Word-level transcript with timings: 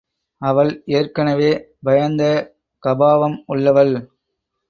அவள் 0.41 0.71
ஏற்கனவே 0.89 1.51
பயந்த 1.83 2.23
கபாவம் 2.83 3.37
உள்ளவள். 3.45 3.93